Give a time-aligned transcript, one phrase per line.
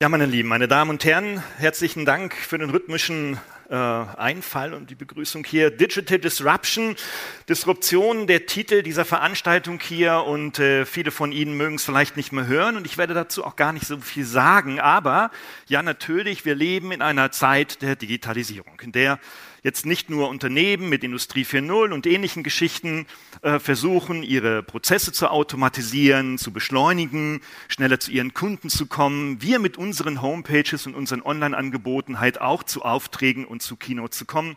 [0.00, 3.36] Ja, meine Lieben, meine Damen und Herren, herzlichen Dank für den rhythmischen
[3.68, 5.70] äh, Einfall und die Begrüßung hier.
[5.70, 6.96] Digital Disruption,
[7.48, 12.32] Disruption, der Titel dieser Veranstaltung hier und äh, viele von Ihnen mögen es vielleicht nicht
[12.32, 15.30] mehr hören und ich werde dazu auch gar nicht so viel sagen, aber
[15.66, 19.18] ja, natürlich, wir leben in einer Zeit der Digitalisierung, in der
[19.62, 23.06] jetzt nicht nur Unternehmen mit Industrie 4.0 und ähnlichen Geschichten
[23.42, 29.42] äh, versuchen, ihre Prozesse zu automatisieren, zu beschleunigen, schneller zu ihren Kunden zu kommen.
[29.42, 34.24] Wir mit unseren Homepages und unseren Online-Angeboten halt auch zu Aufträgen und zu Keynote zu
[34.24, 34.56] kommen.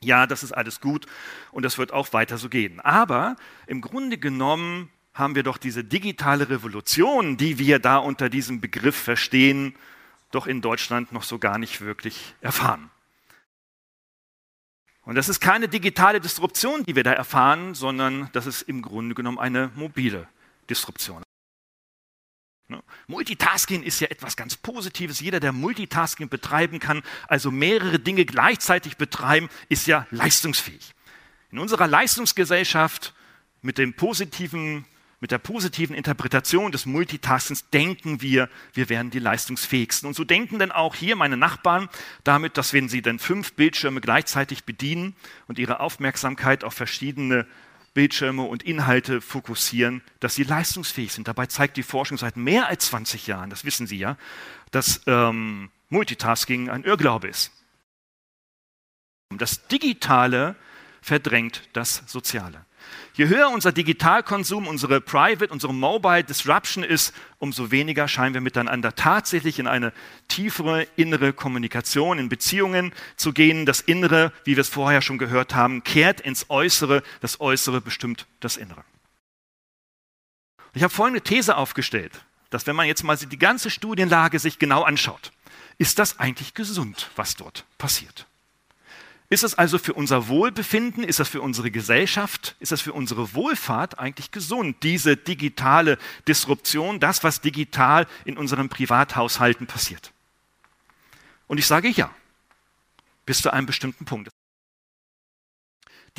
[0.00, 1.06] Ja, das ist alles gut
[1.50, 2.80] und das wird auch weiter so gehen.
[2.80, 8.60] Aber im Grunde genommen haben wir doch diese digitale Revolution, die wir da unter diesem
[8.60, 9.74] Begriff verstehen,
[10.30, 12.90] doch in Deutschland noch so gar nicht wirklich erfahren.
[15.02, 19.14] Und das ist keine digitale Disruption, die wir da erfahren, sondern das ist im Grunde
[19.14, 20.28] genommen eine mobile
[20.68, 21.22] Disruption.
[22.68, 22.82] Ne?
[23.06, 25.20] Multitasking ist ja etwas ganz Positives.
[25.20, 30.94] Jeder, der Multitasking betreiben kann, also mehrere Dinge gleichzeitig betreiben, ist ja leistungsfähig.
[31.50, 33.14] In unserer Leistungsgesellschaft
[33.62, 34.84] mit dem positiven
[35.20, 40.06] mit der positiven Interpretation des Multitaskings denken wir, wir wären die leistungsfähigsten.
[40.06, 41.88] Und so denken denn auch hier meine Nachbarn
[42.22, 45.16] damit, dass wenn sie dann fünf Bildschirme gleichzeitig bedienen
[45.48, 47.48] und ihre Aufmerksamkeit auf verschiedene
[47.98, 51.26] Bildschirme und Inhalte fokussieren, dass sie leistungsfähig sind.
[51.26, 54.16] Dabei zeigt die Forschung seit mehr als 20 Jahren, das wissen Sie ja,
[54.70, 57.50] dass ähm, Multitasking ein Irrglaube ist.
[59.36, 60.54] Das Digitale
[61.02, 62.66] verdrängt das Soziale.
[63.14, 68.94] Je höher unser Digitalkonsum, unsere Private, unsere Mobile Disruption ist, umso weniger scheinen wir miteinander
[68.94, 69.92] tatsächlich in eine
[70.28, 73.66] tiefere innere Kommunikation, in Beziehungen zu gehen.
[73.66, 78.26] Das Innere, wie wir es vorher schon gehört haben, kehrt ins Äußere, das Äußere bestimmt
[78.38, 78.84] das Innere.
[80.74, 84.84] Ich habe folgende These aufgestellt, dass wenn man jetzt mal die ganze Studienlage sich genau
[84.84, 85.32] anschaut,
[85.76, 88.27] ist das eigentlich gesund, was dort passiert.
[89.30, 93.34] Ist es also für unser Wohlbefinden, ist das für unsere Gesellschaft, ist das für unsere
[93.34, 100.12] Wohlfahrt eigentlich gesund, diese digitale Disruption, das, was digital in unseren Privathaushalten passiert?
[101.46, 102.10] Und ich sage ja,
[103.26, 104.30] bis zu einem bestimmten Punkt.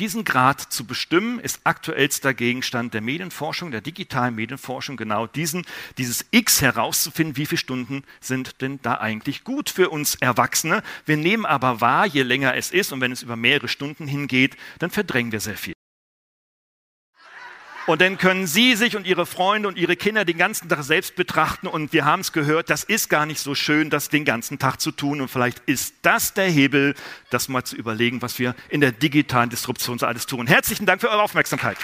[0.00, 5.66] Diesen Grad zu bestimmen, ist aktuellster Gegenstand der Medienforschung, der digitalen Medienforschung, genau diesen,
[5.98, 10.82] dieses X herauszufinden, wie viele Stunden sind denn da eigentlich gut für uns Erwachsene.
[11.04, 14.56] Wir nehmen aber wahr, je länger es ist und wenn es über mehrere Stunden hingeht,
[14.78, 15.74] dann verdrängen wir sehr viel.
[17.90, 21.16] Und dann können Sie sich und Ihre Freunde und Ihre Kinder den ganzen Tag selbst
[21.16, 21.66] betrachten.
[21.66, 24.80] Und wir haben es gehört, das ist gar nicht so schön, das den ganzen Tag
[24.80, 25.20] zu tun.
[25.20, 26.94] Und vielleicht ist das der Hebel,
[27.30, 30.46] das mal zu überlegen, was wir in der digitalen Disruption so alles tun.
[30.46, 31.78] Herzlichen Dank für eure Aufmerksamkeit.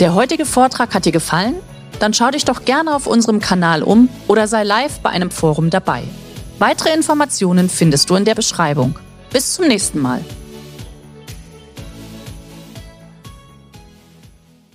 [0.00, 1.54] Der heutige Vortrag hat dir gefallen?
[2.00, 5.70] Dann schau dich doch gerne auf unserem Kanal um oder sei live bei einem Forum
[5.70, 6.02] dabei.
[6.58, 8.98] Weitere Informationen findest du in der Beschreibung.
[9.30, 10.24] Bis zum nächsten Mal.